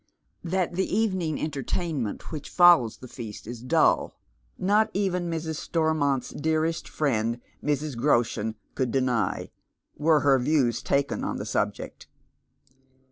101 0.41 0.51
That 0.67 0.75
the 0.77 0.97
evening 0.97 1.39
entertainment 1.39 2.31
which 2.31 2.49
followa 2.49 2.99
the 2.99 3.07
feast 3.07 3.45
is 3.45 3.61
dull, 3.61 4.17
not 4.57 4.89
even 4.95 5.29
Mrs. 5.29 5.57
Storniont's 5.69 6.31
dearest 6.31 6.89
friend 6.89 7.39
Mrs. 7.63 7.95
Groshen 7.95 8.55
could 8.73 8.91
deny, 8.91 9.51
were 9.95 10.21
her 10.21 10.39
views 10.39 10.81
taken 10.81 11.23
on 11.23 11.37
the 11.37 11.45
subject. 11.45 12.07